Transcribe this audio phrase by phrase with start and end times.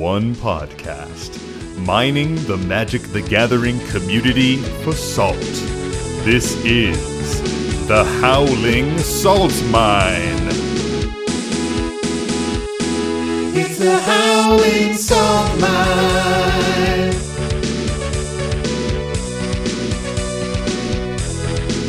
[0.00, 1.38] one podcast,
[1.84, 5.36] mining the Magic the Gathering community for salt.
[6.24, 10.48] This is the Howling Salt Mine.
[13.54, 17.10] It's the Howling Salt Mine.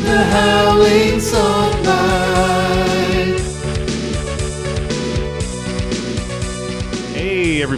[0.04, 2.21] The Howling Salt Mine.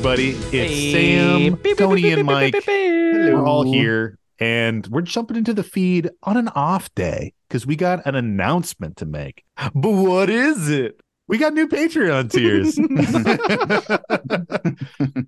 [0.07, 0.93] Everybody, it's Hey.
[0.93, 2.53] Sam, Beep, beep, Tony, beep, and beep, Mike.
[2.53, 2.69] beep, beep,
[3.13, 3.33] beep.
[3.33, 7.75] We're all here, and we're jumping into the feed on an off day because we
[7.75, 9.45] got an announcement to make.
[9.75, 11.01] But what is it?
[11.27, 12.75] We got new Patreon tiers.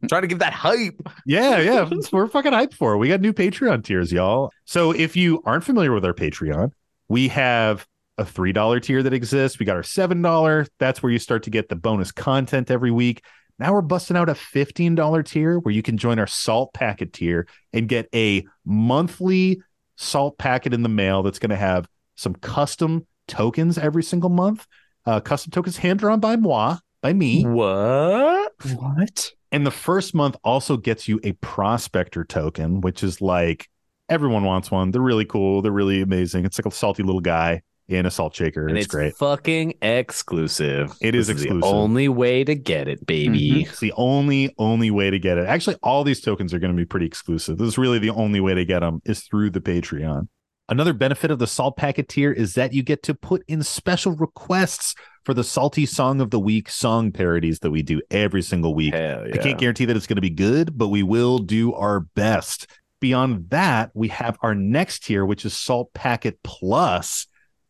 [0.10, 1.00] Trying to give that hype.
[1.24, 1.88] yeah, yeah.
[2.12, 2.98] We're fucking hyped for it.
[2.98, 4.50] We got new Patreon tiers, y'all.
[4.66, 6.72] So if you aren't familiar with our Patreon,
[7.08, 7.86] we have
[8.18, 9.58] a $3 tier that exists.
[9.58, 10.68] We got our $7.
[10.78, 13.22] That's where you start to get the bonus content every week.
[13.58, 17.46] Now we're busting out a $15 tier where you can join our salt packet tier
[17.72, 19.62] and get a monthly
[19.96, 24.66] salt packet in the mail that's going to have some custom tokens every single month.
[25.06, 27.44] Uh, custom tokens hand drawn by moi, by me.
[27.44, 28.52] What?
[28.74, 29.32] What?
[29.52, 33.68] And the first month also gets you a prospector token, which is like
[34.08, 34.90] everyone wants one.
[34.90, 35.62] They're really cool.
[35.62, 36.44] They're really amazing.
[36.44, 38.66] It's like a salty little guy in a salt shaker.
[38.66, 39.16] And it's, it's great.
[39.16, 40.92] fucking exclusive.
[41.00, 41.60] It is This exclusive.
[41.60, 43.50] the only way to get it, baby.
[43.50, 43.60] Mm-hmm.
[43.70, 45.46] It's the only only way to get it.
[45.46, 47.58] Actually, all these tokens are going to be pretty exclusive.
[47.58, 50.28] This is really the only way to get them is through the Patreon.
[50.68, 54.12] Another benefit of the Salt Packet tier is that you get to put in special
[54.16, 58.74] requests for the Salty Song of the Week song parodies that we do every single
[58.74, 58.92] week.
[58.92, 59.26] Yeah.
[59.32, 62.66] I can't guarantee that it's going to be good, but we will do our best.
[63.00, 67.28] Beyond that, we have our next tier, which is Salt Packet Plus,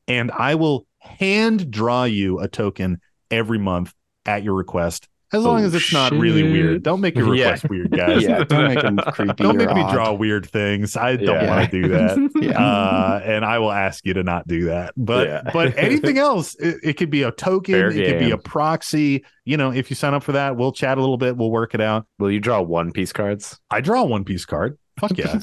[0.08, 3.92] and I will hand draw you a token every month
[4.24, 6.82] at your request, as long Oh, as it's not really weird.
[6.82, 7.44] Don't make your Yeah.
[7.50, 8.22] request weird, guys.
[8.22, 9.42] Yeah, don't make them creepy.
[9.42, 9.92] Don't make me odd.
[9.92, 10.96] draw weird things.
[10.96, 11.56] I don't Yeah.
[11.56, 12.30] want to do that.
[12.40, 12.58] Yeah.
[12.60, 14.94] Uh, and I will ask you to not do that.
[14.96, 15.42] But Yeah.
[15.52, 19.24] but anything else, it, it could be a token, Fair it could be a proxy.
[19.44, 21.74] You know, if you sign up for that, we'll chat a little bit, we'll work
[21.74, 22.06] it out.
[22.18, 23.58] Will you draw one piece cards?
[23.70, 24.78] I draw one piece card.
[25.00, 25.38] Fuck yeah.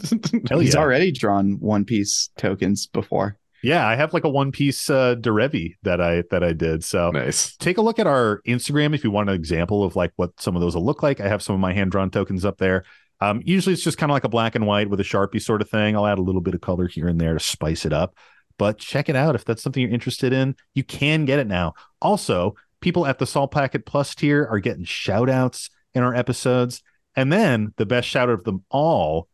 [0.49, 3.37] Hell He's already drawn One Piece tokens before.
[3.63, 6.83] Yeah, I have like a one piece uh Derevi that I that I did.
[6.83, 7.55] So Nice.
[7.57, 10.55] take a look at our Instagram if you want an example of like what some
[10.55, 11.19] of those will look like.
[11.21, 12.83] I have some of my hand drawn tokens up there.
[13.21, 15.61] Um, usually it's just kind of like a black and white with a sharpie sort
[15.61, 15.95] of thing.
[15.95, 18.17] I'll add a little bit of color here and there to spice it up.
[18.57, 20.55] But check it out if that's something you're interested in.
[20.73, 21.73] You can get it now.
[22.01, 26.83] Also, people at the Salt Packet Plus tier are getting shout outs in our episodes.
[27.15, 29.29] And then the best shout out of them all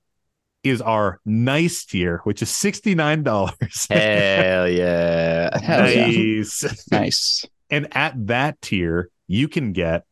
[0.64, 3.26] is our nice tier, which is $69.
[3.90, 5.60] Hell yeah.
[5.60, 6.06] Hell yeah.
[6.06, 6.92] nice.
[6.92, 7.46] Nice.
[7.70, 10.06] And at that tier, you can get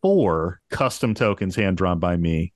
[0.00, 2.52] four custom tokens hand drawn by me.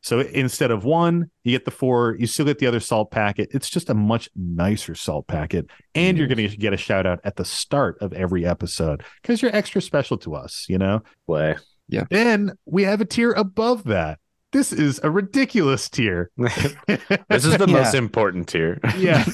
[0.00, 2.14] So instead of one, you get the four.
[2.18, 3.48] You still get the other salt packet.
[3.52, 5.70] It's just a much nicer salt packet.
[5.94, 9.40] And you're going to get a shout out at the start of every episode because
[9.40, 11.02] you're extra special to us, you know?
[11.26, 11.56] Play.
[11.88, 12.04] Yeah.
[12.10, 14.18] Then we have a tier above that.
[14.54, 16.30] This is a ridiculous tier.
[16.38, 17.72] This is the Yeah.
[17.78, 18.78] most important tier.
[18.96, 19.26] yeah.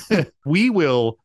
[0.46, 1.18] we will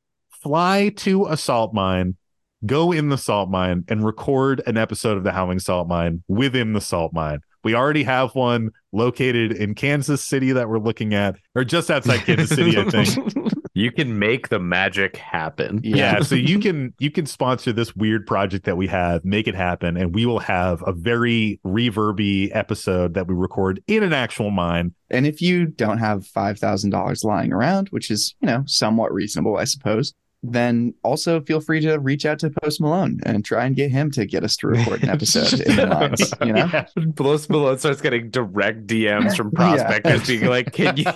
[0.44, 2.18] fly to a salt mine,
[2.66, 6.74] go in the salt mine, and record an episode of the Howling Salt Mine within
[6.74, 7.40] the salt mine.
[7.64, 12.20] We already have one located in Kansas City that we're looking at, or just outside
[12.20, 13.55] Kansas City, I think.
[13.76, 15.82] You can make the magic happen.
[15.84, 19.56] Yeah, so you can you can sponsor this weird project that we have, make it
[19.56, 24.50] happen, and we will have a very reverby episode that we record in an actual
[24.50, 24.96] mine.
[25.10, 29.14] And if you don't have five thousand dollars lying around, which is you know somewhat
[29.14, 30.14] reasonable, I suppose,
[30.54, 34.12] then also feel free to reach out to Post Malone and try and get him
[34.12, 36.34] to get us to record an episode in the mines.
[36.42, 36.86] You know, Yeah.
[37.08, 39.76] Blows Malone starts getting direct DMs from Yeah.
[39.76, 41.06] prospectors being like, "Can you,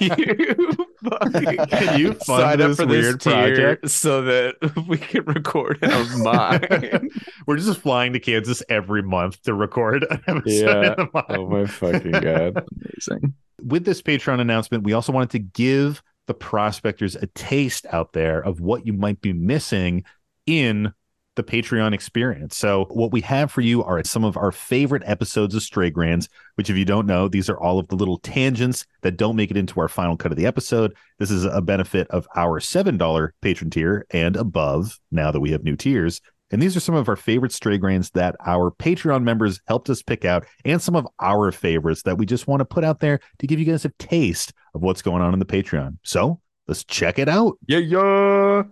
[1.68, 4.56] Can you fund sign up this for weird this tier project?" so that
[4.88, 7.10] we can record in a mine?"
[7.48, 10.46] We're just flying to Kansas every month to record an episode.
[10.52, 10.90] Yeah.
[10.92, 11.24] in the mine.
[11.30, 12.64] oh my fucking god!
[12.82, 13.34] amazing.
[13.64, 18.40] With this Patreon announcement, we also wanted to give the prospectors a taste out there
[18.40, 20.04] of what you might be missing
[20.46, 20.94] in
[21.36, 22.56] the Patreon experience.
[22.56, 26.30] So, what we have for you are some of our favorite episodes of Stray Grains,
[26.54, 29.50] which, if you don't know, these are all of the little tangents that don't make
[29.50, 30.96] it into our final cut of the episode.
[31.18, 35.64] This is a benefit of our $7 patron tier and above now that we have
[35.64, 36.22] new tiers.
[36.52, 40.02] And these are some of our favorite stray grains that our Patreon members helped us
[40.02, 43.20] pick out, and some of our favorites that we just want to put out there
[43.40, 45.98] to give you guys a taste of what's going on in the Patreon.
[46.04, 47.58] So let's check it out.
[47.68, 48.64] Yeah, yeah.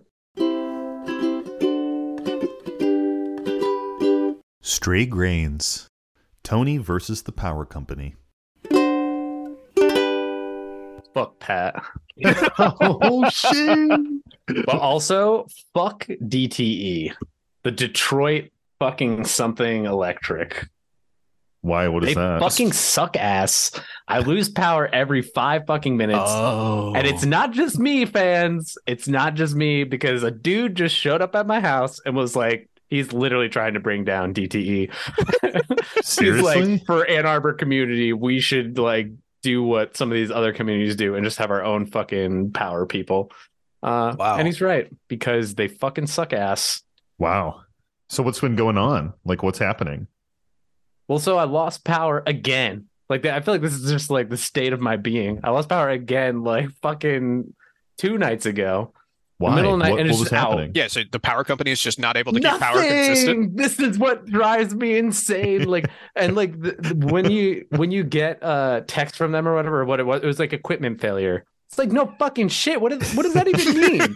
[4.61, 5.87] Stray Grains.
[6.43, 8.15] Tony versus the power company.
[11.13, 11.83] Fuck Pat.
[12.59, 13.99] oh shit!
[14.65, 17.13] But also, fuck DTE.
[17.67, 20.69] The Detroit fucking something electric.
[21.59, 21.89] Why?
[21.89, 22.39] What is They that?
[22.39, 23.71] fucking suck ass.
[24.07, 26.21] I lose power every five fucking minutes.
[26.23, 28.77] oh, And it's not just me, fans.
[28.87, 32.37] It's not just me because a dude just showed up at my house and was
[32.37, 34.89] like, he's literally trying to bring down DTE.
[35.95, 36.65] he's seriously.
[36.77, 39.09] like, for Ann Arbor community, we should like
[39.43, 42.85] do what some of these other communities do and just have our own fucking power
[42.85, 43.29] people.
[43.83, 44.37] Uh, Wow.
[44.37, 46.81] And he's right because they fucking suck ass.
[47.17, 47.61] Wow.
[48.09, 49.13] So what's been going on?
[49.25, 50.07] Like, what's happening?
[51.07, 52.85] Well, so I lost power again.
[53.09, 55.39] Like I feel like this is just like the state of my being.
[55.43, 57.53] I lost power again, like fucking
[57.97, 58.93] two nights ago.
[59.39, 59.55] Why?
[59.55, 60.49] middle of the night, what and what it's was just out.
[60.49, 60.71] happening?
[60.73, 63.55] Yeah, so the power company is just not able to keep power consistent.
[63.55, 65.63] This is what drives me insane.
[65.69, 69.53] Like, and like the, the- when you when you get a text from them or
[69.55, 71.45] whatever, or what it was, it was like equipment failure.
[71.69, 72.79] It's like no fucking shit.
[72.79, 74.15] What is what does that even mean?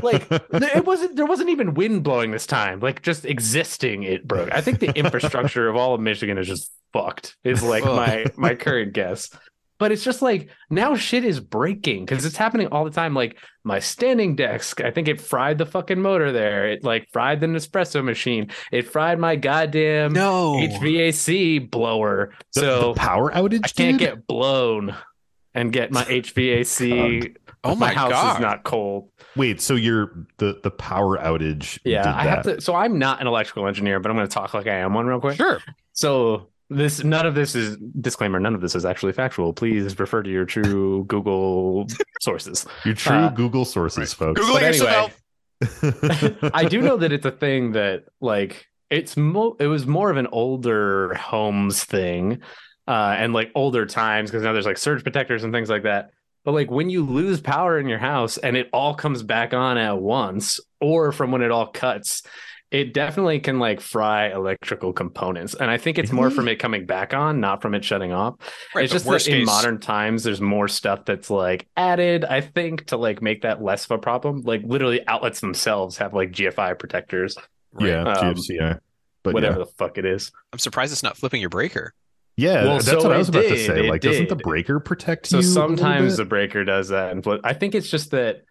[0.02, 2.80] like th- it wasn't there wasn't even wind blowing this time.
[2.80, 4.52] Like just existing, it broke.
[4.52, 7.36] I think the infrastructure of all of Michigan is just fucked.
[7.44, 9.30] Is like my my current guess.
[9.78, 13.14] But it's just like now shit is breaking because it's happening all the time.
[13.14, 16.68] Like my standing desk, I think it fried the fucking motor there.
[16.68, 18.50] It like fried the Nespresso machine.
[18.72, 20.54] It fried my goddamn No.
[20.54, 22.34] HVAC blower.
[22.54, 23.64] The- so the power outage.
[23.64, 24.00] I can't dude?
[24.00, 24.96] get blown
[25.58, 27.36] and get my HVAC.
[27.64, 28.36] Oh my, house god.
[28.36, 29.10] is not cold.
[29.36, 31.78] Wait, so you're the the power outage?
[31.84, 32.60] Yeah, did I have to.
[32.60, 35.06] So I'm not an electrical engineer, but I'm going to talk like I am one
[35.06, 35.36] real quick.
[35.36, 35.60] Sure.
[35.92, 38.38] So this none of this is disclaimer.
[38.38, 39.52] None of this is actually factual.
[39.52, 41.88] Please refer to your true Google
[42.20, 42.64] sources.
[42.84, 44.40] Your true Uh, Google sources, folks.
[44.40, 45.20] Google But yourself.
[45.82, 50.10] anyway, I do know that it's a thing that like it's mo- it was more
[50.10, 52.40] of an older homes thing
[52.88, 56.10] uh and like older times because now there's like surge protectors and things like that.
[56.44, 59.78] But like when you lose power in your house and it all comes back on
[59.78, 62.22] at once or from when it all cuts
[62.70, 65.54] it definitely can like fry electrical components.
[65.54, 68.34] And i think it's more from it coming back on not from it shutting off.
[68.74, 72.40] Right, it's just worst that in modern times there's more stuff that's like added i
[72.40, 74.42] think to like make that less of a problem.
[74.42, 77.36] Like literally outlets themselves have like gfi protectors.
[77.72, 77.88] Right.
[77.88, 78.80] yeah, Um, GFCI.
[79.22, 80.30] But whatever yeah, the fuck it is.
[80.52, 81.92] I'm surprised it's not flipping your breaker.
[82.38, 83.86] Yeah, Well, that's so what I it was about to say.
[83.86, 85.40] it Like, doesn't the breaker protect so you?
[85.40, 88.44] a little sometimes the breaker does that and flip- i think it's just that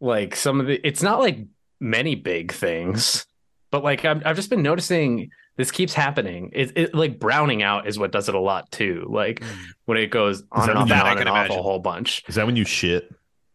[0.00, 1.38] like some of the it's not like
[1.80, 3.24] many big things
[3.70, 7.86] but like i've, I've just been noticing this keeps happening it, it like browning out
[7.86, 9.50] is what does it a lot too like hmm.
[9.86, 12.34] when it goes on and off you- and on and off a whole bunch Is
[12.34, 13.08] that when you shit?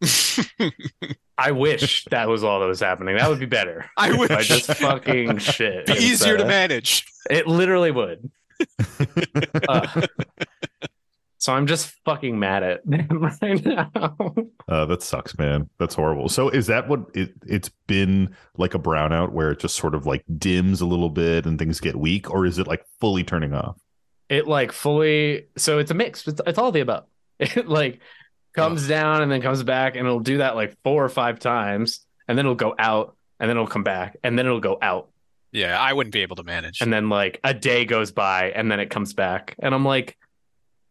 [1.38, 4.36] i wish that was all that was happening that would be better I If I
[4.36, 4.48] wish.
[4.48, 5.86] just fucking shit.
[5.88, 7.04] Be easier to manage.
[7.28, 8.30] It literally would.
[9.68, 10.06] Uh,
[11.40, 13.06] so I'm just fucking mad at them
[13.42, 14.34] right now.
[14.68, 15.70] Uh, that sucks, man.
[15.78, 16.28] That's horrible.
[16.28, 20.04] So is that what it, it's been like a brownout where it just sort of
[20.04, 23.54] like dims a little bit and things get weak, or is it like fully turning
[23.54, 23.78] off?
[24.28, 25.46] It like fully.
[25.56, 26.28] So it's a mix.
[26.28, 27.04] It's, it's all the above.
[27.38, 28.00] It like
[28.52, 32.00] comes down and then comes back, and it'll do that like four or five times,
[32.28, 35.08] and then it'll go out, and then it'll come back, and then it'll go out,
[35.52, 36.80] Yeah, I wouldn't be able to manage.
[36.80, 40.16] and then like a day goes by, and then it comes back, and I'm like,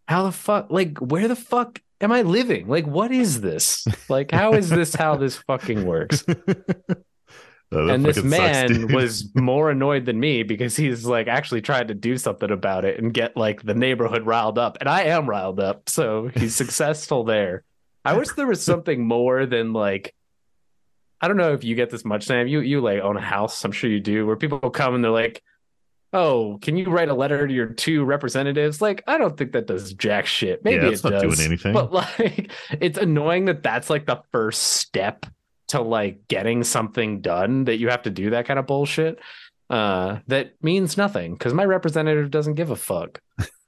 [0.07, 0.67] how the fuck?
[0.69, 2.67] Like, where the fuck am I living?
[2.67, 3.85] Like, what is this?
[4.09, 6.25] Like, how is this how this fucking works?
[7.71, 11.89] And this fucking sucks, man was more annoyed than me because he's like actually tried
[11.89, 15.29] to do something about it and get like the neighborhood riled up and i am
[15.29, 17.63] riled up so he's successful there
[18.03, 20.15] i wish there was something more than like
[21.21, 23.63] i don't know if you get this much sam you you like own a house
[23.63, 25.41] i'm sure you do where people come and they're like
[26.13, 28.81] oh can you write a letter to your two representatives?
[28.81, 30.63] Like i don't think that does jack shit.
[30.63, 31.21] Maybe yeah, it it's not does.
[31.21, 31.73] doing anything.
[31.73, 35.25] but like it's annoying that that's like the first step
[35.67, 39.19] to like getting something done that you have to do that kind of bullshit
[39.69, 43.21] uh that means nothing because my representative doesn't give a fuck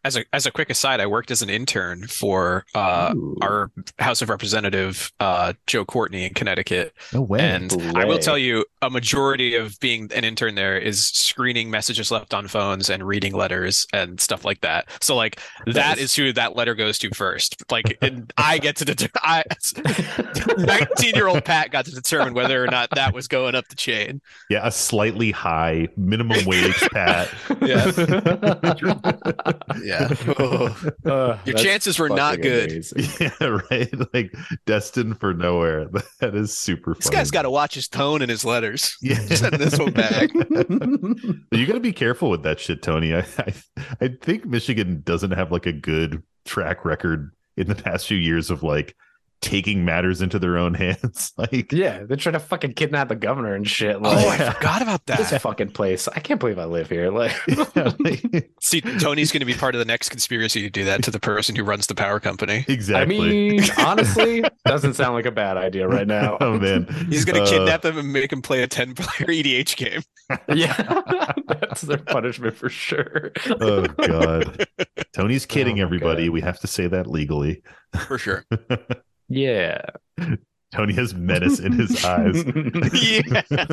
[0.03, 3.37] as a as a quick aside, I worked as an intern for uh, Ooh.
[3.41, 7.39] our House of Representative uh, Joe Courtney in Connecticut, no way.
[7.39, 12.09] and I will tell you, a majority of being an intern there is screening messages
[12.11, 14.87] left on phones and reading letters and stuff like that.
[15.01, 17.63] So like that is- is who that letter goes to first.
[17.71, 19.43] Like and I get to deter- I
[20.57, 23.75] 19 year old Pat got to determine whether or not that was going up the
[23.75, 24.21] chain.
[24.49, 27.29] yeah, a slightly high minimum wage, Pat.
[27.61, 27.91] Yeah.
[29.83, 29.90] Yeah.
[30.39, 32.71] Oh, Uh, your chances were not good.
[32.71, 33.05] amazing.
[33.41, 34.13] Yeah, right.
[34.13, 34.33] Like
[34.65, 35.87] destined for nowhere.
[36.19, 37.17] That is super This funny.
[37.17, 38.95] guy's got to watch his tone and his letters.
[39.01, 39.19] Yeah.
[39.27, 40.29] Send this one back.
[40.33, 43.13] you got to be careful with that shit, Tony.
[43.15, 43.53] I, I
[44.01, 48.49] I think Michigan doesn't have like a good track record in the past few years
[48.51, 48.95] of like
[49.41, 51.33] taking matters into their own hands.
[51.37, 53.99] Like, yeah, they're trying to fucking kidnap the governor and shit.
[54.01, 55.17] Like, Oh, Like, I forgot about that.
[55.17, 56.07] this fucking place.
[56.07, 57.09] I can't believe I live here.
[57.09, 57.33] Like,
[57.99, 61.11] like, See, Tony's going to be part of the next conspiracy to do that to
[61.11, 62.63] the person who runs the power company.
[62.67, 63.15] Exactly.
[63.15, 66.37] I mean, honestly, doesn't sound like a bad idea right now.
[66.41, 69.27] oh man, He's going to Uh, kidnap them and make him play a 10 player
[69.29, 70.01] EDH game.
[70.53, 73.31] yeah, that's their punishment for sure.
[73.59, 74.65] Oh god,
[75.13, 76.25] Tony's kidding Oh, everybody.
[76.27, 76.33] God.
[76.33, 77.63] We have to say that legally.
[78.07, 78.45] For sure.
[79.31, 79.81] Yeah.
[80.73, 82.43] Tony has menace in his eyes.
[82.93, 83.43] Yeah.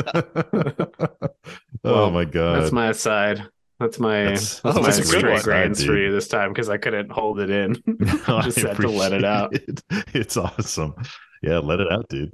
[1.85, 2.61] oh Well, my god.
[2.63, 3.45] That's my aside.
[3.81, 5.43] That's my That's- that's, that's my stray one.
[5.43, 7.77] grains for you this time because I couldn't hold it in.
[8.27, 9.55] I Just had to let it out.
[9.55, 9.83] it.
[10.15, 10.95] It's awesome.
[11.43, 12.33] Yeah, let it out, dude.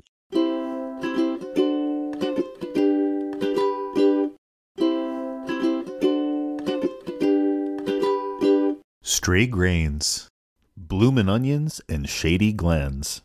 [9.02, 10.28] Stray grains,
[10.76, 13.22] bloomin' onions, and shady glens.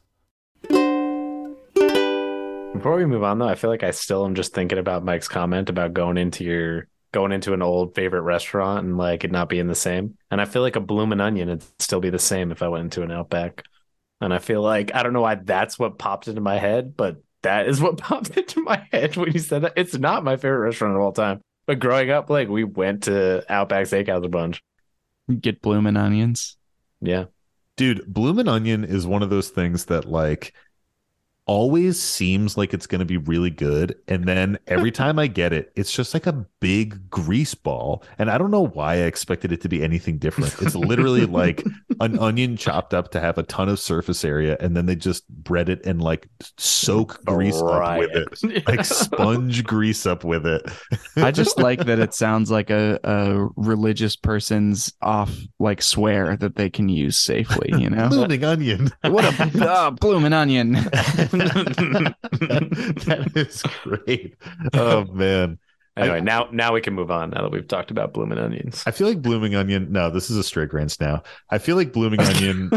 [2.73, 5.27] Before we move on though, I feel like I still am just thinking about Mike's
[5.27, 9.49] comment about going into your going into an old favorite restaurant and like it not
[9.49, 10.15] being the same.
[10.29, 12.85] And I feel like a bloomin' onion would still be the same if I went
[12.85, 13.63] into an Outback.
[14.21, 17.17] And I feel like I don't know why that's what popped into my head, but
[17.41, 19.73] that is what popped into my head when you said that.
[19.75, 21.41] It's not my favorite restaurant of all time.
[21.65, 24.61] But growing up, like we went to Outback Steakhouse a bunch.
[25.39, 26.57] Get blooming onions.
[27.01, 27.25] Yeah.
[27.79, 30.53] Dude, bloomin' onion is one of those things that like
[31.49, 35.51] always seems like it's going to be really good and then every time I get
[35.51, 39.51] it, it's just like a big grease ball and I don't know why I expected
[39.51, 40.53] it to be anything different.
[40.61, 41.65] It's literally like
[42.01, 45.27] an onion chopped up to have a ton of surface area and then they just
[45.27, 46.29] bread it and like
[46.59, 48.27] soak grease up with it.
[48.69, 50.61] Like sponge grease up with it.
[51.15, 56.55] I just like that it sounds like a, a religious person's off like swear that
[56.55, 58.09] they can use safely, you know?
[58.09, 58.91] blooming onion.
[59.01, 60.77] what a uh, blooming onion.
[63.05, 64.35] that is great.
[64.73, 65.59] Oh man.
[65.99, 68.83] Anyway, now now we can move on now that we've talked about blooming onions.
[68.85, 69.91] I feel like blooming onion.
[69.91, 71.23] No, this is a stray grains now.
[71.49, 72.69] I feel like blooming onion.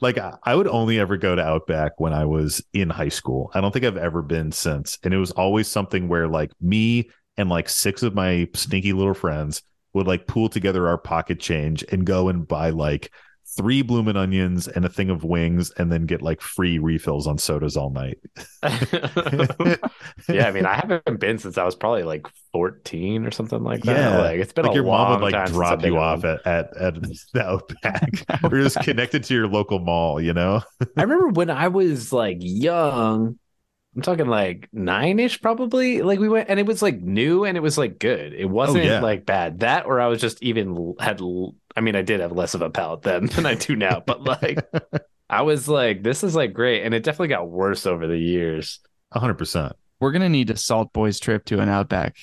[0.00, 3.50] like I I would only ever go to Outback when I was in high school.
[3.52, 4.98] I don't think I've ever been since.
[5.02, 9.14] And it was always something where like me and like six of my sneaky little
[9.14, 13.10] friends would like pool together our pocket change and go and buy like
[13.56, 17.38] three bloomin' onions and a thing of wings and then get like free refills on
[17.38, 18.18] sodas all night.
[20.28, 23.82] yeah, I mean, I haven't been since I was probably like 14 or something like
[23.82, 23.96] that.
[23.96, 24.18] Yeah.
[24.18, 26.76] Like it's been like a your long mom would like drop you off at, at
[26.76, 26.94] at
[27.32, 28.10] the outback
[28.44, 30.62] or just connected to your local mall you know
[30.96, 33.38] I remember when I was like young.
[33.94, 36.02] I'm talking like nine ish, probably.
[36.02, 38.32] Like we went, and it was like new, and it was like good.
[38.32, 39.00] It oh, wasn't yeah.
[39.00, 39.60] like bad.
[39.60, 41.20] That, or I was just even had.
[41.76, 44.22] I mean, I did have less of a palate then than I do now, but
[44.22, 44.58] like
[45.30, 48.80] I was like, this is like great, and it definitely got worse over the years.
[49.14, 52.16] 100% We're gonna need a Salt Boys trip to an Outback.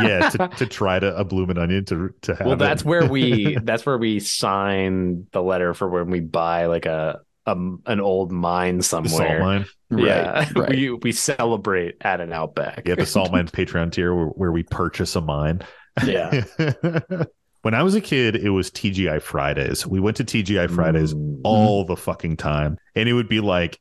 [0.00, 2.58] yeah to, to try to a blooming onion to to have well it.
[2.58, 7.20] that's where we that's where we sign the letter for when we buy like a,
[7.46, 7.52] a
[7.86, 10.70] an old mine the salt somewhere mine yeah right.
[10.70, 14.62] we we celebrate at an outback yeah the salt mine patreon tier where, where we
[14.62, 15.60] purchase a mine
[16.04, 16.44] yeah
[17.62, 21.40] when i was a kid it was tgi fridays we went to tgi fridays Mm.
[21.44, 22.78] all the fucking time.
[22.94, 23.80] And it would be like,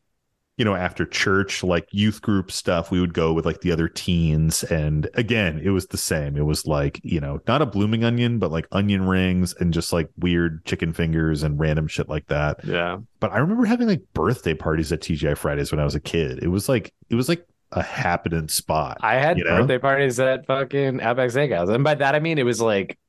[0.61, 3.87] you know, after church, like youth group stuff, we would go with like the other
[3.87, 4.61] teens.
[4.65, 6.37] And again, it was the same.
[6.37, 9.91] It was like, you know, not a blooming onion, but like onion rings and just
[9.91, 12.63] like weird chicken fingers and random shit like that.
[12.63, 15.99] yeah But I remember having like birthday parties at TGI Fridays when I was a
[15.99, 16.43] kid.
[16.43, 18.97] It was like, it was like a happening spot.
[19.01, 19.61] i had You know?
[19.61, 22.99] birthday parties at fucking outback steakhouse and by that i mean it was like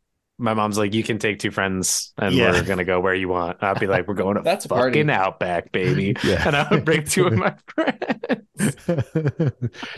[0.43, 2.51] my mom's like you can take two friends and Yeah.
[2.51, 4.99] we're gonna go where you want i'd be like we're going to That's a party.
[5.01, 6.47] fucking outback baby Yeah.
[6.47, 8.77] and i would bring two of my friends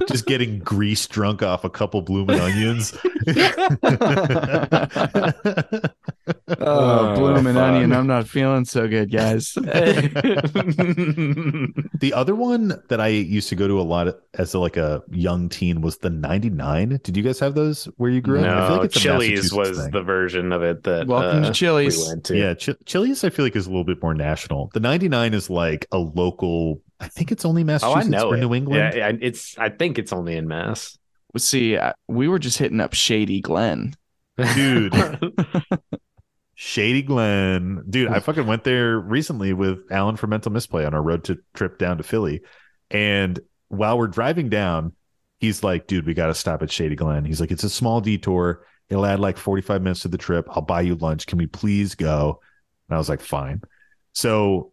[0.09, 2.97] just getting grease drunk off a couple blooming onions.
[6.47, 7.63] Oh, Oh, blooming fuck.
[7.63, 7.93] onion.
[7.93, 9.55] I'm not feeling so good, guys.
[12.01, 15.03] The other one that I used to go to a lot as a, like a
[15.11, 17.01] young teen was the 99.
[17.03, 18.47] Did you guys have those where you grew up?
[18.47, 19.91] I feel no, like it's Chili's was thing.
[19.93, 21.97] the version of it that Welcome uh, to Chili's.
[21.97, 22.37] we went to.
[22.37, 24.71] yeah, Ch- Chili's I feel like is a little bit more national.
[24.75, 26.83] The 99 is like a local.
[27.01, 28.41] I think it's only Oh, I Massachusetts know or it.
[28.41, 28.95] New England.
[28.95, 29.57] Yeah, yeah, it's.
[29.59, 30.99] I think it's only in Mass.
[31.39, 33.95] See, uh, we were just hitting up Shady Glen.
[34.55, 34.93] dude.
[36.55, 38.09] Shady Glen, dude.
[38.09, 41.79] I fucking went there recently with Alan for Mental Misplay on our road to trip
[41.79, 42.43] down to Philly,
[42.91, 44.93] and while we're driving down,
[45.39, 48.01] he's like, "Dude, we got to stop at Shady Glen." He's like, "It's a small
[48.01, 48.65] detour.
[48.89, 50.47] It'll add like forty five minutes to the trip.
[50.51, 51.27] I'll buy you lunch.
[51.27, 52.41] Can we please go?"
[52.89, 53.63] And I was like, "Fine."
[54.13, 54.73] So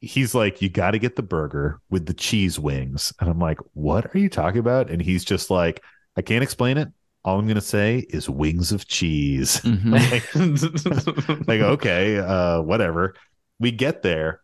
[0.00, 3.58] he's like, "You got to get the burger with the cheese wings," and I'm like,
[3.72, 5.82] "What are you talking about?" And he's just like,
[6.16, 6.88] "I can't explain it.
[7.24, 11.46] All I'm gonna say is wings of cheese." Mhm.
[11.48, 13.14] like okay uh whatever.
[13.58, 14.40] We get there.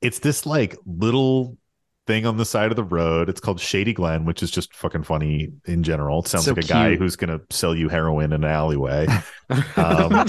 [0.00, 1.58] It's this like little
[2.06, 3.28] thing on the side of the road.
[3.28, 6.20] It's called shady glen which is just fucking funny in general.
[6.20, 9.06] It sounds So like a guy who's gonna sell you heroin in an alleyway
[9.76, 10.26] um,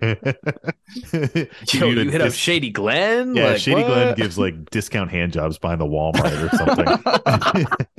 [1.72, 3.34] Yo, need a you hit up Shady Glen?
[3.36, 6.84] yeah Like, shady glen gives like discount hand jobs behind the walmart or something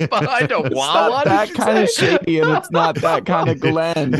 [0.08, 1.24] Behind a It's Wawa.
[1.24, 4.14] not did that you kind of shady, and it's not that kind of Glen.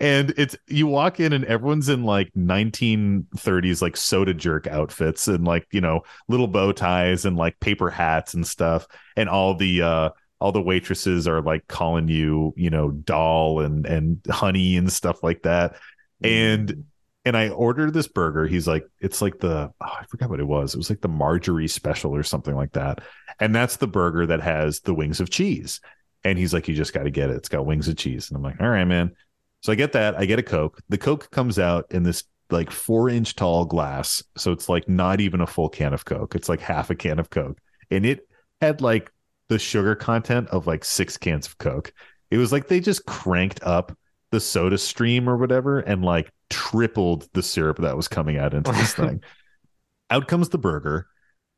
[0.00, 5.44] and it's you walk in and everyone's in like 1930s like soda jerk outfits and
[5.44, 8.86] like you know little bow ties and like paper hats and stuff
[9.16, 10.10] and all the uh
[10.42, 15.22] all the waitresses are like calling you you know doll and and honey and stuff
[15.22, 15.76] like that
[16.22, 16.82] and mm.
[17.24, 18.46] and I ordered this burger.
[18.46, 20.74] He's like, it's like the oh, I forgot what it was.
[20.74, 23.00] It was like the Marjorie special or something like that.
[23.40, 25.80] And that's the burger that has the wings of cheese.
[26.24, 27.36] And he's like, you just got to get it.
[27.36, 28.30] It's got wings of cheese.
[28.30, 29.12] And I'm like, all right, man.
[29.60, 30.16] So I get that.
[30.16, 30.80] I get a Coke.
[30.88, 34.22] The Coke comes out in this like four inch tall glass.
[34.36, 36.34] So it's like not even a full can of Coke.
[36.34, 37.58] It's like half a can of Coke.
[37.90, 38.28] And it
[38.60, 39.10] had like
[39.52, 41.92] the sugar content of like six cans of Coke.
[42.30, 43.96] It was like they just cranked up
[44.30, 48.72] the soda stream or whatever and like tripled the syrup that was coming out into
[48.72, 49.22] this thing.
[50.10, 51.06] out comes the burger.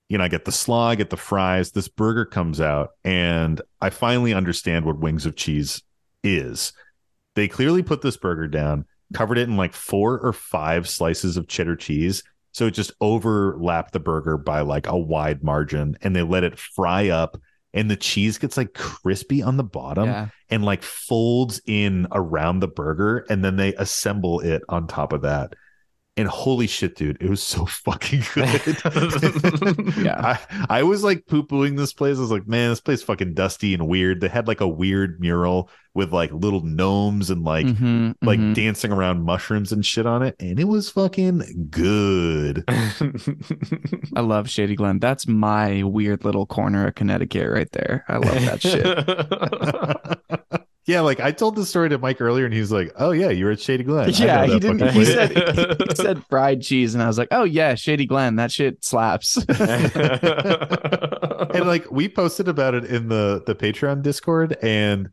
[0.09, 1.71] You know, I get the slaw, I get the fries.
[1.71, 5.83] This burger comes out, and I finally understand what wings of cheese
[6.23, 6.73] is.
[7.37, 11.49] They clearly put this burger down, covered it in like four or five slices of
[11.49, 12.23] cheddar cheese.
[12.53, 16.59] So it just overlapped the burger by like a wide margin, and they let it
[16.59, 17.41] fry up.
[17.75, 20.29] And the cheese gets like crispy on the bottom yeah.
[20.49, 25.23] and like folds in around the burger and then they assemble it on top of
[25.23, 25.55] that.
[26.17, 28.77] And holy shit, dude, it was so fucking good.
[30.05, 30.37] Yeah.
[30.51, 32.19] I, I was like poo pooing this place.
[32.19, 34.21] I was like, man, this place is fucking dusty and weird.
[34.21, 38.55] They had like a weird mural with like little gnomes and like Mhm, like mhm.
[38.55, 40.35] dancing around mushrooms and shit on it.
[40.41, 42.65] And it was fucking good.
[42.69, 44.99] I love Shady Glen.
[44.99, 48.05] That's my weird little corner of Connecticut right there.
[48.09, 50.21] I love that shit.
[50.87, 53.31] Yeah, like I told this story to Mike earlier and he was like, Oh yeah,
[53.31, 54.11] you were at Shady Glen.
[54.11, 54.91] Yeah, he didn't.
[54.91, 58.37] He said he said fried cheese, and I was like, "Oh yeah, Shady Glen.
[58.37, 59.37] That shit slaps."
[61.55, 65.09] and like we posted about it in the the patreon discord and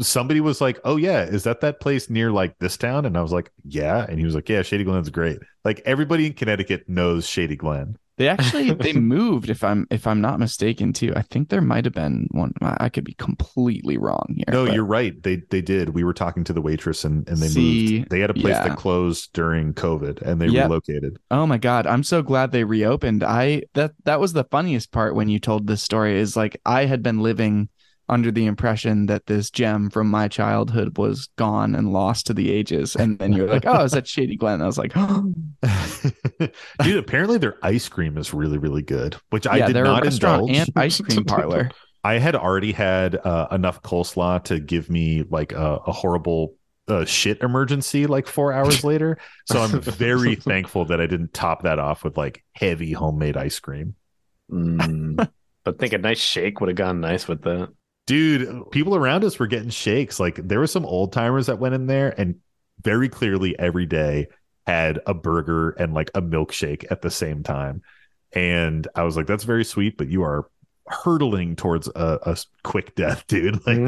[0.00, 3.22] somebody was like oh yeah is that that place near like this town and i
[3.22, 6.88] was like yeah and he was like yeah shady glen's great like everybody in connecticut
[6.88, 11.12] knows shady glen they actually they moved, if I'm if I'm not mistaken, too.
[11.16, 12.52] I think there might have been one.
[12.60, 14.44] I could be completely wrong here.
[14.48, 17.38] no but- you're right they they did we were talking to the waitress and and
[17.38, 18.68] they See, moved they had a place yeah.
[18.68, 20.64] that closed during covid and they Yep.
[20.68, 23.24] relocated Oh my god, I'm so glad they reopened.
[23.24, 26.84] I that that was the funniest part when you told this story is like I
[26.84, 27.70] had been living
[28.10, 32.50] under the impression that this gem from my childhood was gone and lost to the
[32.50, 32.94] ages.
[32.96, 34.60] And then you're like, oh, is that Shady Glen?
[34.60, 35.32] I was like, oh,
[36.82, 40.50] dude apparently their ice cream is really really good which i did not a indulge
[40.50, 41.70] and ice cream parlor.
[42.02, 46.54] I had already had uh, enough coleslaw to give me like a, a horrible
[46.88, 49.18] uh, shit emergency like four hours later.
[49.46, 53.58] So I'm very thankful that I didn't top that off with like heavy homemade ice
[53.60, 53.94] cream.
[54.50, 55.28] Mm.
[55.62, 57.68] But think a nice shake would have gone nice with that.
[58.10, 60.18] Dude, people around us were getting shakes.
[60.18, 62.40] Like there were some old timers that went in there and
[62.82, 64.26] very clearly every day
[64.66, 67.82] had a burger and like a milkshake at the same time.
[68.32, 70.50] And I was like, that's very sweet, but you are
[70.88, 73.60] hurtling towards a, a quick death, dude.
[73.66, 73.78] Like,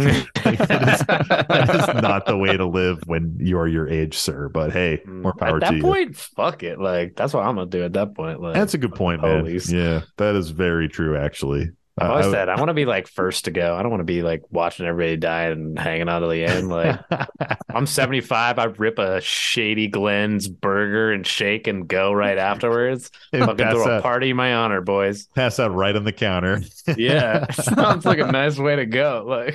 [0.44, 4.16] like, that, is, that is not the way to live when you are your age,
[4.16, 4.48] sir.
[4.48, 5.56] But hey, more power Mm.
[5.56, 5.82] At that to you.
[5.82, 6.78] point, fuck it.
[6.78, 8.40] Like that's what I'm gonna do at that point.
[8.40, 9.40] Like That's a good point, man.
[9.40, 9.68] Police.
[9.68, 11.70] Yeah, that is very true, actually.
[11.98, 13.74] I've Uh, always I- said I want to be like first to go.
[13.76, 16.68] I don't want to be like watching everybody die and hanging out to the end.
[16.68, 16.98] Like
[17.68, 18.58] I'm 75.
[18.58, 23.10] I rip a Shady Glen's burger and shake and go right afterwards.
[23.32, 25.26] and Fucking pass, throw a out, party in my honor, boys.
[25.34, 26.62] pass out right on the counter.
[26.96, 29.24] Yeah, sounds like a nice way to go.
[29.26, 29.54] Like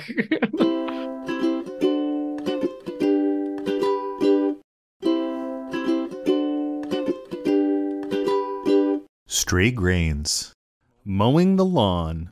[9.26, 10.52] Stray grains.
[11.10, 12.30] Mowing the lawn.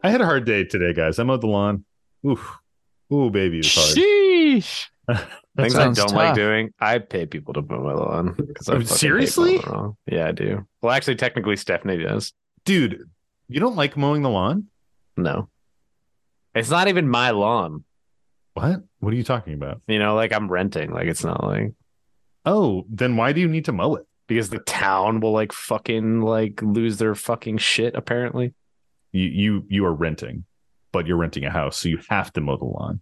[0.00, 1.18] I had a hard day today, guys.
[1.18, 1.84] I mowed the lawn.
[2.24, 2.56] Oof.
[3.12, 3.96] Ooh, baby, it's hard.
[3.98, 4.86] Sheesh.
[5.56, 8.36] Things I don't like doing, I pay people to mow my lawn.
[8.54, 9.58] 'cause I Oh, seriously?
[9.58, 9.96] lawn.
[10.06, 10.64] Yeah, I do.
[10.82, 12.32] Well, actually, technically, Stephanie does.
[12.64, 13.10] Dude,
[13.48, 14.66] you don't like mowing the lawn?
[15.16, 15.48] No,
[16.54, 17.82] it's not even my lawn.
[18.54, 18.84] What?
[19.00, 19.80] What are you talking about?
[19.88, 20.92] You know, like I'm renting.
[20.92, 21.72] Like it's not like
[22.44, 24.06] Oh, then why do you need to mow it?
[24.28, 27.96] Because the town will like fucking like lose their fucking shit.
[27.96, 28.54] Apparently,
[29.10, 30.44] You you you are renting,
[30.92, 33.00] but you're renting a house, so you have to mow the lawn.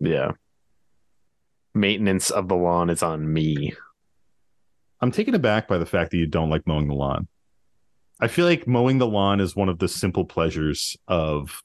[0.00, 0.30] yeah.
[1.74, 3.74] Maintenance of the lawn is on me.
[5.00, 7.28] I'm taken aback by the fact that you don't like mowing the lawn.
[8.20, 11.62] I feel like mowing the lawn is one of the simple pleasures of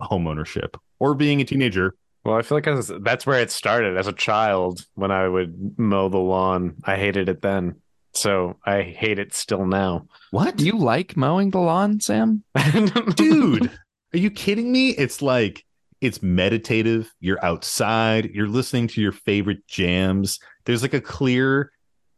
[0.00, 1.96] homeownership or being a teenager.
[2.24, 5.78] Well, I feel like as, that's where it started as a child when I would
[5.78, 6.76] mow the lawn.
[6.84, 7.80] I hated it then.
[8.14, 10.06] So I hate it still now.
[10.30, 10.56] What?
[10.56, 12.44] Do you like mowing the lawn, Sam?
[13.16, 13.70] dude
[14.12, 15.64] are you kidding me it's like
[16.00, 21.72] it's meditative you're outside you're listening to your favorite jams there's like a clear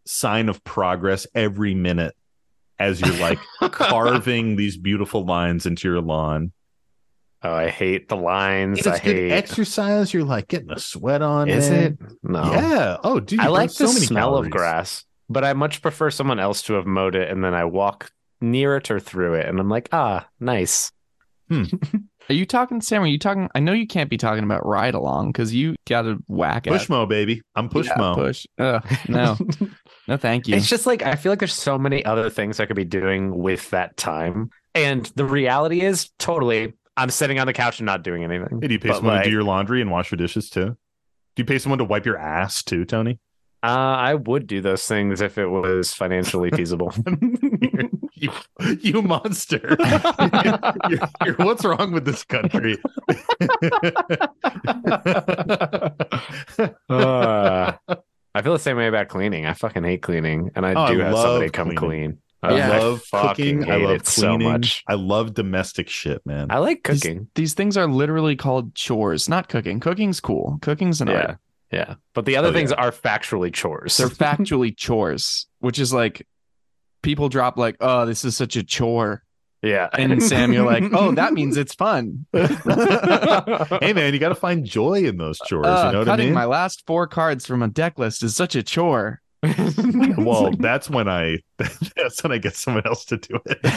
[0.05, 2.15] sign of progress every minute
[2.79, 3.39] as you're like
[3.71, 6.53] carving these beautiful lines into your lawn
[7.43, 8.79] Oh, I hate the lines.
[8.79, 9.31] it's I good hate.
[9.33, 11.99] exercise you're like getting a sweat on Is it it?
[12.23, 12.43] No.
[12.51, 14.47] yeah oh dude I like the so many smell calories.
[14.49, 17.65] of grass, but I much prefer someone else to have mowed it, and then I
[17.65, 18.11] walk
[18.41, 20.93] near it or through it, and I'm like, ah, nice.
[22.29, 23.03] Are you talking, Sam?
[23.03, 23.49] Are you talking?
[23.55, 26.83] I know you can't be talking about ride along because you got to whack push
[26.83, 28.47] at mo baby i'm push Yeah, mo Push.
[28.59, 29.37] Ugh, no,
[30.09, 30.57] no, thank you.
[30.57, 33.37] It's just like I feel like there's so many other things I could be doing
[33.39, 36.75] with that time, and the reality is totally.
[36.97, 38.59] I'm sitting on the couch and not doing anything.
[38.61, 40.49] hey, do you pay But, someone like, to do your laundry and wash your dishes
[40.51, 40.77] too
[41.37, 43.21] do you pay someone to wipe your ass too tony
[43.67, 46.93] Uh, I would do those things if it was financially feasible.
[48.15, 48.31] you,
[48.81, 49.77] you monster.
[50.89, 52.77] You're- you're- what's wrong with this country?
[56.89, 57.73] Uh,
[58.35, 59.47] I feel the same way about cleaning.
[59.47, 62.11] I fucking hate cleaning, and I Oh, I do have somebody come cleaning.
[62.11, 62.19] clean.
[62.43, 62.69] I Yeah.
[62.79, 63.73] love fucking cooking.
[63.73, 64.53] I love it so cleaning.
[64.53, 64.85] much.
[64.87, 66.49] I love domestic shit, man.
[66.51, 67.29] I like These- cooking.
[67.35, 69.81] These things are literally called chores, not cooking.
[69.81, 70.59] Cooking's cool.
[70.63, 71.39] Cooking's an Yeah, art.
[71.71, 71.95] Yeah.
[72.15, 72.77] But the other Oh, things yeah.
[72.85, 73.97] are factually chores.
[73.97, 76.27] They're factually chores, which is like
[77.03, 79.23] people drop like, "Oh, this is such a chore,"
[79.63, 79.89] yeah.
[79.93, 84.65] and Sam, you're like, "Oh, that means it's fun." hey, man, you got to find
[84.65, 85.67] joy in those chores.
[85.67, 86.35] Uh, you know what I cutting mean?
[86.35, 89.21] my last four cards from a deck list is such a chore.
[90.19, 91.39] well, that's when I
[91.97, 93.59] that's when I get someone else to do it.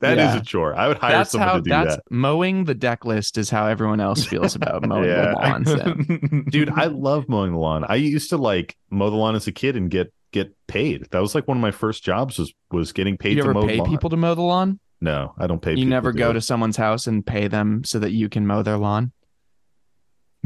[0.00, 0.36] That is Yeah.
[0.38, 0.74] a chore.
[0.74, 2.02] I would hire that's someone how to do that's that.
[2.10, 5.32] mowing the deck list is how everyone else feels about mowing Yeah.
[5.32, 6.46] the lawn.
[6.50, 7.84] Dude, I love mowing the lawn.
[7.88, 11.06] I used to like mow the lawn as a kid and get get paid.
[11.12, 13.54] That was like one of my first jobs was was getting paid you to ever
[13.54, 13.88] mow pay lawn.
[13.88, 14.80] people to mow the lawn?
[15.00, 15.72] No, I don't pay.
[15.72, 15.84] People.
[15.84, 18.78] You never go to someone's house and pay them so that you can mow their
[18.78, 19.12] lawn.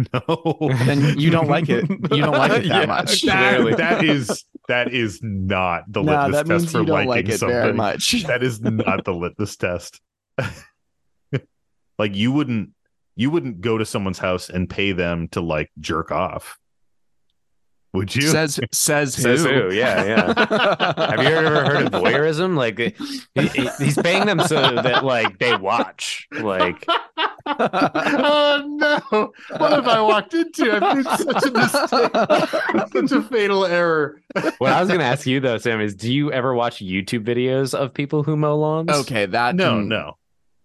[0.15, 0.57] no.
[0.85, 1.89] Then you don't like it.
[2.13, 3.23] You don't like it that Yeah, much.
[3.23, 7.57] That- that is that is not the Nah, litmus test for liking like it something.
[7.57, 8.23] very much.
[8.27, 10.01] That is not the litmus test.
[11.99, 12.71] like you wouldn't
[13.17, 16.57] you wouldn't go to someone's house and pay them to like jerk off.
[17.93, 18.23] Would you?
[18.23, 19.23] Says says who?
[19.23, 19.73] Says who?
[19.73, 20.47] Yeah, yeah.
[21.11, 22.57] Have you ever heard of voyeurism?
[22.57, 26.29] Like he- he- he's paying them so that like they watch.
[26.33, 26.85] Like
[27.47, 28.63] oh
[29.11, 29.33] no!
[29.59, 30.71] What have I walked into?
[30.73, 34.21] I've made such a mistake, such a fatal error.
[34.59, 37.75] what I was gonna ask you though, Sam, is do you ever watch YouTube videos
[37.75, 38.91] of people who mow lawns?
[38.91, 40.17] Okay, that No, can- no,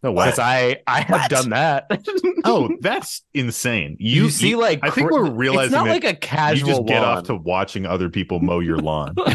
[0.05, 0.25] no way.
[0.25, 1.29] Because I I have What?
[1.29, 1.89] done that.
[2.47, 3.97] Oh, that's insane.
[3.99, 6.67] You, You, see, like I think cr- we're realizing it's not like a you casual
[6.69, 7.17] just get lawn.
[7.17, 9.15] off to watching other people mow your lawn.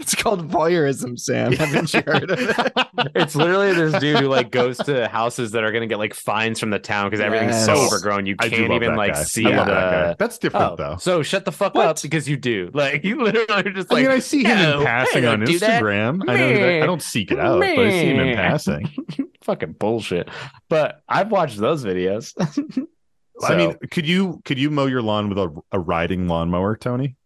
[0.00, 1.52] It's called voyeurism, Sam.
[1.52, 2.72] Haven't you heard of it?
[3.16, 6.58] it's literally this dude who like goes to houses that are gonna get like fines
[6.60, 9.22] from the town because everything's so overgrown you can't even like guy.
[9.24, 9.56] see I the.
[9.64, 10.14] that uh, guy.
[10.18, 10.96] That's different Oh, though.
[10.98, 11.86] so shut the fuck What?
[11.86, 12.70] up because you do.
[12.72, 15.40] Like you literally are just I like mean, I see him in passing on.
[15.42, 16.22] Instagram.
[16.28, 18.34] I know that I don't seek it out, but I see him in Meh.
[18.36, 18.88] passing.
[19.42, 20.28] fucking bullshit.
[20.68, 22.32] But I've watched those videos.
[23.42, 27.16] I mean, could you could you mow your lawn with a, a riding lawnmower, Tony?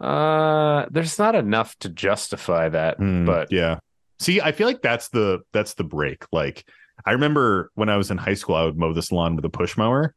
[0.00, 2.98] uh, there's not enough to justify that.
[2.98, 3.78] Hmm, but yeah.
[4.18, 6.24] See, I feel like that's the that's the break.
[6.32, 6.66] Like
[7.04, 9.50] I remember when I was in high school, I would mow this lawn with a
[9.50, 10.14] push mower,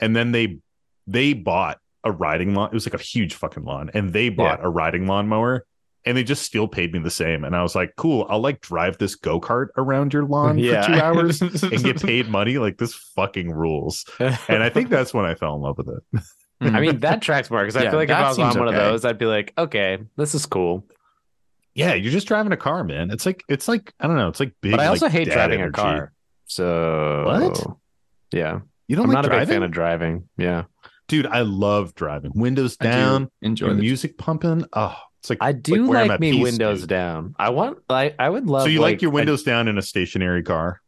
[0.00, 0.58] and then they
[1.06, 2.68] they bought a riding lawn.
[2.68, 5.64] It was like a huge fucking lawn, and they bought a riding lawnmower,
[6.06, 7.44] and they just still paid me the same.
[7.44, 10.82] And I was like, cool, I'll like drive this go kart around your lawn yeah,
[10.82, 12.58] for two hours and get paid money.
[12.58, 14.04] Like this fucking rules.
[14.20, 16.22] And I think that's when I fell in love with it.
[16.60, 16.80] I hmm.
[16.80, 18.74] mean, that tracks more because I feel like if I was on seems one of
[18.74, 20.86] those, I'd be like, okay, this is cool.
[21.74, 23.10] Yeah, you're just driving a car, man.
[23.10, 24.28] It's like it's like I don't know.
[24.28, 24.70] It's like big.
[24.70, 25.78] but I also like, hate driving energy.
[25.78, 26.12] a car.
[26.46, 27.76] So What?
[28.32, 28.60] Yeah.
[28.88, 30.28] You don't I'm like not a big fan of driving.
[30.38, 30.64] Yeah.
[31.08, 32.32] Dude, I love driving.
[32.34, 34.64] Windows I do down, enjoy your the music pumping.
[34.72, 34.96] Oh,
[35.30, 36.88] it's like I do I'm like, me windows dude.
[36.90, 37.34] down.
[37.38, 39.76] I want like I would love So you like, like your a- windows down in
[39.78, 40.80] a stationary car?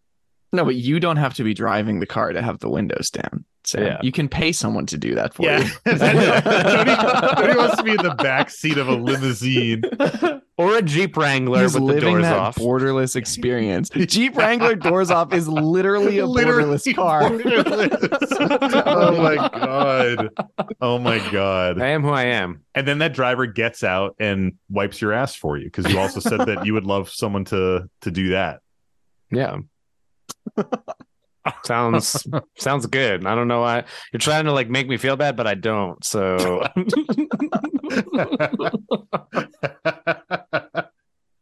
[0.53, 3.45] No, but you don't have to be driving the car to have the windows down.
[3.65, 3.99] So Yeah.
[4.03, 5.59] you can pay someone to do that for Yeah.
[5.59, 5.69] you.
[5.99, 6.95] Tony,
[7.37, 9.83] Tony wants to be in the back seat of a limousine.
[10.57, 12.57] or a Jeep Wrangler He's with the living doors that off.
[12.57, 13.91] borderless experience.
[13.95, 17.25] Jeep Wrangler doors off is literally a borderless car.
[17.25, 18.83] borderless.
[18.87, 20.29] oh my god.
[20.81, 21.79] Oh my god.
[21.81, 22.63] I am who I am.
[22.75, 26.21] And then that driver gets out and wipes your ass for you because you also
[26.21, 28.61] said that you would love someone to to do that.
[29.31, 29.59] Yeah.
[31.65, 32.27] sounds
[32.59, 33.27] sounds good.
[33.27, 36.03] I don't know why you're trying to like make me feel bad, but I don't.
[36.05, 36.67] So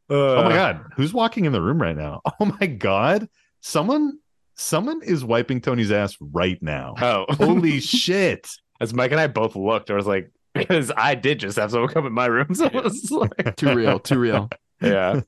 [0.09, 2.21] oh my uh, god, who's walking in the room right now?
[2.40, 3.29] Oh my god.
[3.61, 4.19] Someone
[4.55, 6.95] someone is wiping Tony's ass right now.
[7.01, 8.49] Oh, Holy shit.
[8.81, 11.90] as Mike and I both looked, I was like, because I did just have someone
[11.92, 12.55] come in my room.
[12.55, 14.49] So I was like, too real, too real.
[14.81, 15.21] yeah.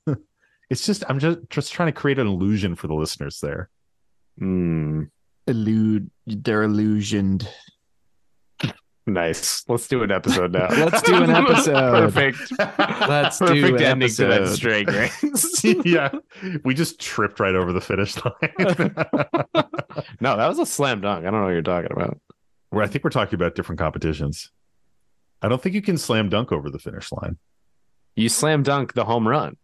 [0.70, 3.70] It's just I'm just just trying to create an illusion for the listeners there.
[4.38, 5.04] Hmm.
[5.46, 7.48] Illude, they're illusioned.
[9.06, 9.64] nice.
[9.68, 10.68] Let's do an episode now.
[10.70, 12.12] Let's do an episode.
[12.12, 12.38] Perfect.
[13.08, 14.54] Let's do Perfect an ending to that episode.
[14.56, 15.64] stray grains.
[15.86, 16.10] yeah.
[16.64, 18.94] We just tripped right over the finish line.
[20.20, 21.24] no, that was a slam dunk.
[21.26, 22.20] I don't know what you're talking about.
[22.68, 24.50] Where I think we're talking about different competitions.
[25.40, 27.38] I don't think you can slam dunk over the finish line.
[28.16, 29.56] You slam dunk the home run.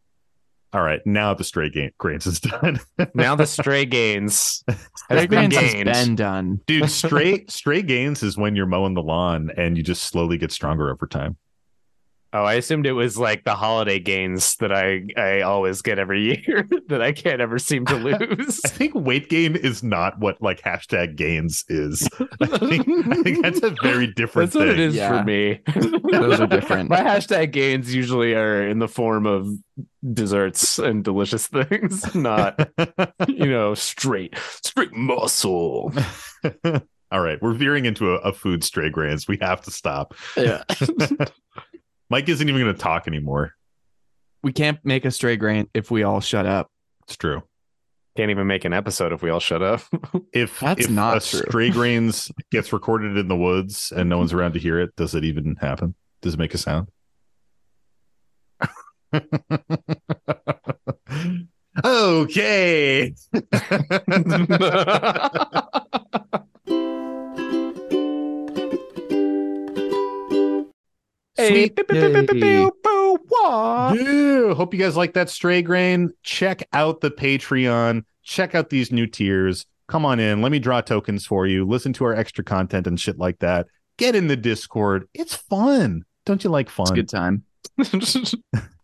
[0.74, 2.80] All right, now the straight game grains is done.
[3.14, 6.60] Now the stray gains has Stray been Grains has been done.
[6.66, 10.50] Dude, straight straight gains is when you're mowing the lawn and you just slowly get
[10.50, 11.36] stronger over time.
[12.36, 16.42] Oh, I assumed it was like the holiday gains that I I always get every
[16.48, 18.60] year that I can't ever seem to lose.
[18.64, 22.08] I think weight gain is not what like hashtag gains is.
[22.40, 24.80] I think, I think that's a very different That's what it thing.
[24.88, 25.18] is Yeah.
[25.20, 25.60] for me.
[26.10, 26.90] Those are different.
[26.90, 29.48] My hashtag gains usually are in the form of
[30.12, 32.68] desserts and delicious things, not
[33.28, 35.92] you know straight straight muscle.
[37.12, 39.28] All right, we're veering into a, a food stray grains.
[39.28, 40.14] We have to stop.
[40.36, 40.64] Yeah.
[42.10, 43.54] Mike isn't even going to talk anymore.
[44.42, 46.68] We can't make a stray grain if we all shut up.
[47.04, 47.42] It's true.
[48.16, 49.82] Can't even make an episode if we all shut up.
[50.32, 51.40] If That's if not a true.
[51.48, 55.14] stray grains gets recorded in the woods and no one's around to hear it, does
[55.14, 55.94] it even happen?
[56.22, 56.88] Does it make a sound?
[61.84, 63.14] okay.
[71.48, 71.78] Sweet.
[73.94, 74.54] Yeah.
[74.54, 76.10] Hope you guys like that stray grain.
[76.22, 78.04] Check out the Patreon.
[78.22, 79.66] Check out these new tiers.
[79.88, 80.40] Come on in.
[80.42, 81.66] Let me draw tokens for you.
[81.66, 83.66] Listen to our extra content and shit like that.
[83.98, 85.06] Get in the Discord.
[85.14, 86.04] It's fun.
[86.24, 86.90] Don't you like It's fun?
[86.90, 87.44] a good time.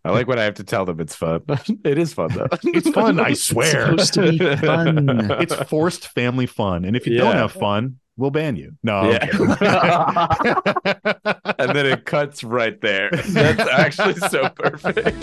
[0.04, 1.00] I like what I have to tell them.
[1.00, 1.42] It's fun.
[1.84, 2.48] it is fun though.
[2.64, 3.90] It's fun, I swear.
[3.90, 5.08] supposed to be fun.
[5.40, 6.84] It's forced family fun.
[6.84, 8.72] And if you don't have fun, we'll ban you.
[8.82, 9.10] No.
[9.10, 9.26] Yeah.
[9.26, 9.50] kidding.
[11.58, 13.10] and then it cuts right there.
[13.10, 15.16] That's actually so perfect.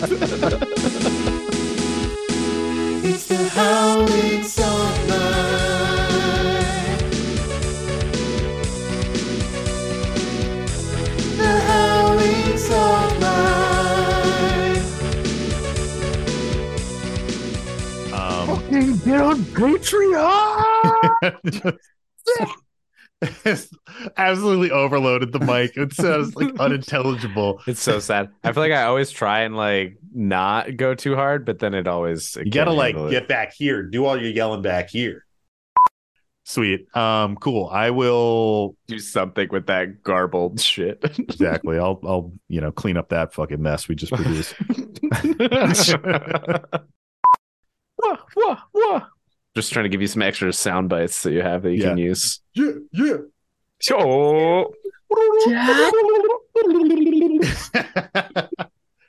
[3.04, 5.48] It's the howling song night.
[11.36, 14.82] The howling song night.
[18.12, 18.48] um,
[19.04, 21.78] Get on Patreon.
[23.44, 23.68] It's
[24.16, 25.76] absolutely overloaded the mic.
[25.76, 27.60] It sounds like unintelligible.
[27.66, 28.30] It's so sad.
[28.44, 31.86] I feel like I always try and like not go too hard, but then it
[31.88, 33.10] always it You gotta like it.
[33.10, 33.82] get back here.
[33.82, 35.24] Do all your yelling back here.
[36.44, 36.94] Sweet.
[36.96, 37.68] Um, cool.
[37.70, 41.02] I will do something with that garbled shit.
[41.18, 41.78] exactly.
[41.78, 44.54] I'll I'll you know clean up that fucking mess we just produced.
[48.00, 49.06] Wah, wah, wah.
[49.58, 51.98] Just trying to give you some extra sound bites that you have that you can
[51.98, 52.38] use.
[52.54, 53.16] yeah, yeah.
[53.80, 54.72] So